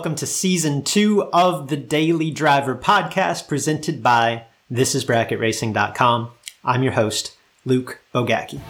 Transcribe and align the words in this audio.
welcome 0.00 0.14
to 0.14 0.26
season 0.26 0.82
two 0.82 1.24
of 1.24 1.68
the 1.68 1.76
Daily 1.76 2.30
Driver 2.30 2.74
podcast 2.74 3.46
presented 3.46 4.02
by 4.02 4.44
thisisbracketracing.com. 4.72 6.30
I'm 6.64 6.82
your 6.82 6.92
host, 6.92 7.36
Luke 7.66 8.00
Bogacki. 8.14 8.60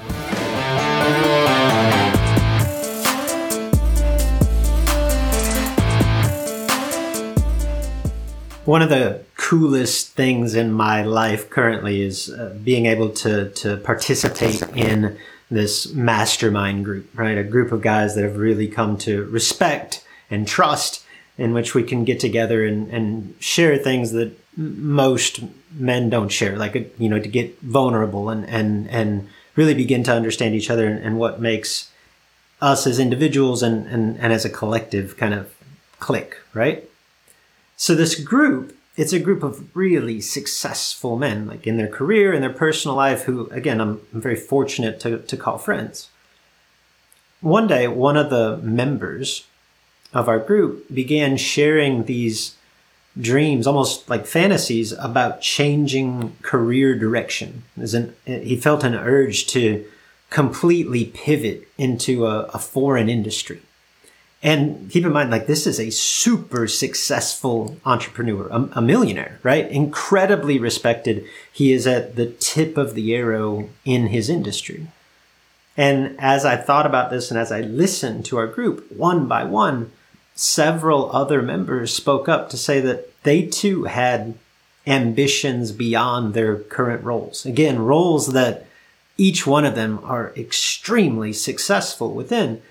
One 8.64 8.82
of 8.82 8.88
the 8.88 9.22
coolest 9.36 10.08
things 10.08 10.56
in 10.56 10.72
my 10.72 11.04
life 11.04 11.48
currently 11.48 12.02
is 12.02 12.28
uh, 12.28 12.58
being 12.64 12.86
able 12.86 13.10
to, 13.10 13.50
to 13.50 13.76
participate 13.76 14.62
in 14.74 15.16
this 15.48 15.92
mastermind 15.94 16.84
group, 16.84 17.08
right? 17.16 17.38
A 17.38 17.44
group 17.44 17.70
of 17.70 17.82
guys 17.82 18.16
that 18.16 18.24
have 18.24 18.36
really 18.36 18.66
come 18.66 18.98
to 18.98 19.26
respect 19.26 20.04
and 20.28 20.48
trust 20.48 21.04
in 21.40 21.54
which 21.54 21.74
we 21.74 21.82
can 21.82 22.04
get 22.04 22.20
together 22.20 22.66
and, 22.66 22.90
and 22.90 23.34
share 23.40 23.78
things 23.78 24.12
that 24.12 24.30
most 24.58 25.40
men 25.72 26.10
don't 26.10 26.28
share, 26.28 26.58
like, 26.58 26.74
you 26.98 27.08
know, 27.08 27.18
to 27.18 27.28
get 27.28 27.58
vulnerable 27.62 28.28
and, 28.28 28.46
and, 28.46 28.86
and 28.90 29.26
really 29.56 29.72
begin 29.72 30.02
to 30.02 30.12
understand 30.12 30.54
each 30.54 30.68
other 30.68 30.86
and, 30.86 31.02
and 31.02 31.18
what 31.18 31.40
makes 31.40 31.90
us 32.60 32.86
as 32.86 32.98
individuals 32.98 33.62
and, 33.62 33.86
and, 33.86 34.18
and 34.18 34.34
as 34.34 34.44
a 34.44 34.50
collective 34.50 35.16
kind 35.16 35.32
of 35.32 35.54
click, 35.98 36.36
right? 36.52 36.86
So 37.74 37.94
this 37.94 38.22
group, 38.22 38.76
it's 38.98 39.14
a 39.14 39.18
group 39.18 39.42
of 39.42 39.74
really 39.74 40.20
successful 40.20 41.16
men, 41.16 41.46
like 41.46 41.66
in 41.66 41.78
their 41.78 41.88
career 41.88 42.34
and 42.34 42.42
their 42.42 42.52
personal 42.52 42.98
life, 42.98 43.22
who, 43.22 43.48
again, 43.48 43.80
I'm, 43.80 44.02
I'm 44.12 44.20
very 44.20 44.36
fortunate 44.36 45.00
to, 45.00 45.20
to 45.20 45.36
call 45.38 45.56
friends. 45.56 46.10
One 47.40 47.66
day, 47.66 47.88
one 47.88 48.18
of 48.18 48.28
the 48.28 48.58
members 48.58 49.46
of 50.12 50.28
our 50.28 50.38
group 50.38 50.92
began 50.92 51.36
sharing 51.36 52.04
these 52.04 52.56
dreams, 53.20 53.66
almost 53.66 54.08
like 54.08 54.26
fantasies, 54.26 54.92
about 54.92 55.40
changing 55.40 56.36
career 56.42 56.96
direction. 56.96 57.64
An, 57.76 58.14
he 58.24 58.56
felt 58.56 58.84
an 58.84 58.94
urge 58.94 59.46
to 59.48 59.84
completely 60.30 61.06
pivot 61.06 61.68
into 61.76 62.26
a, 62.26 62.42
a 62.54 62.58
foreign 62.58 63.08
industry. 63.08 63.60
And 64.42 64.90
keep 64.90 65.04
in 65.04 65.12
mind, 65.12 65.30
like, 65.30 65.46
this 65.46 65.66
is 65.66 65.78
a 65.78 65.90
super 65.90 66.66
successful 66.66 67.76
entrepreneur, 67.84 68.48
a, 68.48 68.70
a, 68.76 68.80
millionaire, 68.80 69.38
right? 69.42 69.70
Incredibly 69.70 70.58
respected. 70.58 71.26
He 71.52 71.72
is 71.72 71.86
at 71.86 72.16
the 72.16 72.26
tip 72.26 72.78
of 72.78 72.94
the 72.94 73.14
arrow 73.14 73.68
in 73.84 74.06
his 74.06 74.30
industry. 74.30 74.86
And 75.76 76.16
as 76.18 76.46
I 76.46 76.56
thought 76.56 76.86
about 76.86 77.10
this 77.10 77.30
and 77.30 77.38
as 77.38 77.52
I 77.52 77.60
listened 77.60 78.24
to 78.26 78.38
our 78.38 78.46
group 78.46 78.90
one 78.90 79.28
by 79.28 79.44
one, 79.44 79.92
several 80.40 81.14
other 81.14 81.42
members 81.42 81.92
spoke 81.92 82.26
up 82.26 82.48
to 82.48 82.56
say 82.56 82.80
that 82.80 83.22
they 83.24 83.42
too 83.42 83.84
had 83.84 84.32
ambitions 84.86 85.70
beyond 85.70 86.32
their 86.32 86.56
current 86.56 87.04
roles. 87.04 87.44
Again, 87.44 87.78
roles 87.78 88.32
that 88.32 88.66
each 89.18 89.46
one 89.46 89.66
of 89.66 89.74
them 89.74 90.00
are 90.02 90.32
extremely 90.34 91.34
successful 91.34 92.14
within. 92.14 92.62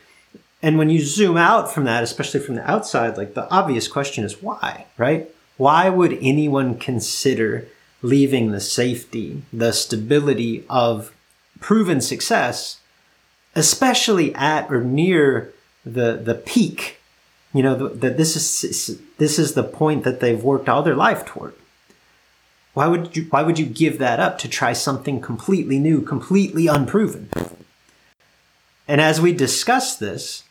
And 0.64 0.80
when 0.80 0.90
you 0.90 1.00
zoom 1.02 1.38
out 1.38 1.72
from 1.72 1.84
that, 1.84 2.02
especially 2.02 2.40
from 2.40 2.56
the 2.56 2.70
outside, 2.70 3.18
like 3.18 3.36
the 3.36 3.48
obvious 3.52 3.88
question 3.88 4.24
is 4.24 4.42
why, 4.42 4.88
right? 4.98 5.30
Why 5.58 5.90
would 5.90 6.18
anyone 6.22 6.76
consider 6.76 7.68
leaving 8.02 8.50
the 8.52 8.60
safety, 8.60 9.44
the 9.54 9.74
stability 9.74 10.66
of 10.72 11.14
proven 11.60 12.02
success, 12.02 12.80
especially 13.56 14.34
at 14.34 14.72
or 14.72 14.84
near 14.84 15.54
the, 15.86 16.14
the 16.14 16.36
peak 16.36 16.99
you 17.54 17.64
know 17.64 17.88
that 17.88 18.18
this 18.18 18.36
is 18.36 19.00
this 19.18 19.40
is 19.40 19.54
the 19.54 19.64
point 19.64 20.04
that 20.04 20.20
they've 20.20 20.44
worked 20.44 20.70
all 20.70 20.84
their 20.84 20.96
life 20.96 21.26
toward. 21.26 21.54
Why 22.74 22.88
would 22.88 23.16
you 23.16 23.24
why 23.30 23.42
would 23.42 23.58
you 23.58 23.66
give 23.66 23.98
that 24.00 24.20
up 24.20 24.38
to 24.40 24.48
try 24.48 24.74
something 24.74 25.20
completely 25.22 25.80
new 25.80 26.02
completely 26.02 26.68
unproven? 26.68 27.30
And 28.88 29.02
as 29.02 29.20
we 29.20 29.34
discuss 29.34 29.96
this 29.96 30.44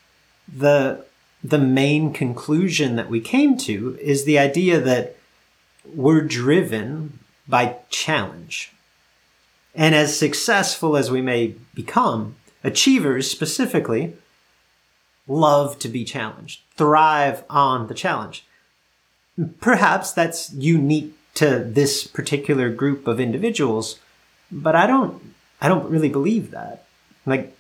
the 0.47 1.05
the 1.43 1.59
main 1.59 2.13
conclusion 2.13 2.97
that 2.97 3.09
we 3.09 3.21
came 3.21 3.57
to 3.59 3.97
is 4.01 4.25
the 4.25 4.39
idea 4.39 4.81
that 4.81 5.17
we're 5.95 6.21
driven 6.21 7.21
by 7.47 7.77
challenge. 7.91 8.73
And 9.75 9.95
as 9.95 10.19
successful 10.19 10.97
as 10.97 11.11
we 11.11 11.23
may 11.23 11.55
become 11.75 12.35
achievers 12.65 13.31
specifically 13.31 14.17
love 15.29 15.79
to 15.81 15.89
be 15.89 16.05
challenged, 16.05 16.63
thrive 16.77 17.45
on 17.49 17.87
the 17.87 17.95
challenge. 17.95 18.45
Perhaps 19.61 20.13
that's 20.13 20.53
unique 20.53 21.15
to 21.35 21.61
this 21.61 22.07
particular 22.07 22.71
group 22.71 23.07
of 23.07 23.21
individuals, 23.21 24.01
but 24.51 24.75
I 24.75 24.87
don't 24.87 25.35
I 25.61 25.69
don't 25.69 25.91
really 25.91 26.09
believe 26.09 26.51
that. 26.51 26.85
Like 27.25 27.55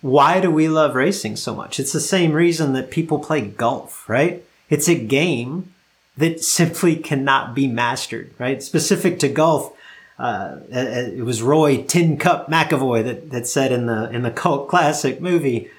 why 0.00 0.40
do 0.40 0.50
we 0.50 0.68
love 0.68 0.94
racing 0.94 1.36
so 1.36 1.54
much? 1.54 1.80
It's 1.80 1.92
the 1.92 2.00
same 2.00 2.32
reason 2.32 2.72
that 2.74 2.90
people 2.90 3.18
play 3.18 3.40
golf, 3.40 4.08
right? 4.08 4.44
It's 4.70 4.88
a 4.88 4.94
game 4.94 5.74
that 6.16 6.42
simply 6.42 6.96
cannot 6.96 7.54
be 7.54 7.66
mastered, 7.66 8.32
right? 8.38 8.62
Specific 8.62 9.18
to 9.20 9.28
golf, 9.28 9.72
uh, 10.18 10.58
it 10.70 11.24
was 11.24 11.42
Roy 11.42 11.82
Tin 11.82 12.16
Cup 12.16 12.48
McAvoy 12.48 13.04
that, 13.04 13.30
that 13.30 13.46
said 13.46 13.70
in 13.72 13.86
the 13.86 14.10
in 14.10 14.22
the 14.22 14.30
cult 14.30 14.68
classic 14.68 15.20
movie, 15.20 15.70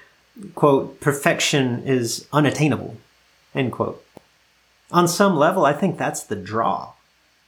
quote, 0.54 1.00
perfection 1.00 1.82
is 1.84 2.26
unattainable, 2.32 2.96
end 3.54 3.72
quote. 3.72 4.04
On 4.90 5.06
some 5.06 5.36
level, 5.36 5.64
I 5.64 5.72
think 5.72 5.96
that's 5.96 6.22
the 6.22 6.36
draw, 6.36 6.92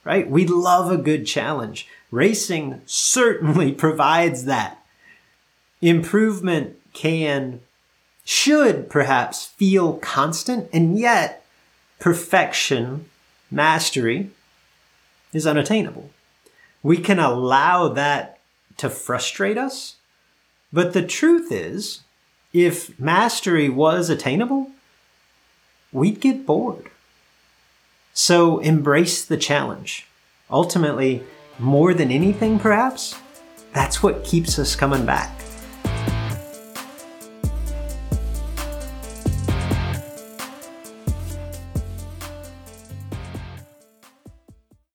right? 0.05 0.29
We 0.29 0.47
love 0.47 0.91
a 0.91 0.97
good 0.97 1.27
challenge. 1.27 1.89
Racing 2.11 2.83
certainly 2.87 3.73
provides 3.85 4.45
that. 4.45 4.79
Improvement 5.81 6.77
can, 6.93 7.61
should 8.25 8.89
perhaps 8.89 9.47
feel 9.47 9.95
constant, 9.95 10.69
and 10.73 10.99
yet 10.99 11.45
perfection, 11.99 13.07
mastery, 13.51 14.31
is 15.33 15.47
unattainable. 15.47 16.11
We 16.83 16.99
can 16.99 17.19
allow 17.19 17.89
that 17.89 18.39
to 18.79 18.91
frustrate 18.91 19.59
us, 19.59 19.97
but 20.73 20.93
the 20.93 21.03
truth 21.03 21.51
is, 21.51 22.01
if 22.53 22.99
mastery 22.99 23.69
was 23.69 24.11
attainable, 24.11 24.71
we'd 25.93 26.21
get 26.21 26.47
bored. 26.47 26.91
So 28.15 28.59
embrace 28.59 29.25
the 29.25 29.37
challenge. 29.37 30.07
Ultimately, 30.51 31.23
more 31.59 31.95
than 31.95 32.11
anything, 32.11 32.59
perhaps, 32.59 33.19
that's 33.73 34.03
what 34.03 34.25
keeps 34.25 34.59
us 34.59 34.77
coming 34.77 35.07
back. 35.07 35.31